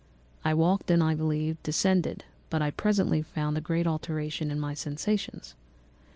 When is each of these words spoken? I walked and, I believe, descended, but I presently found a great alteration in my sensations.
I 0.43 0.55
walked 0.55 0.89
and, 0.89 1.03
I 1.03 1.13
believe, 1.13 1.61
descended, 1.61 2.25
but 2.49 2.59
I 2.59 2.71
presently 2.71 3.21
found 3.21 3.55
a 3.55 3.61
great 3.61 3.85
alteration 3.85 4.49
in 4.49 4.59
my 4.59 4.73
sensations. 4.73 5.53